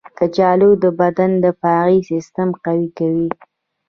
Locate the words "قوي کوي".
2.63-3.27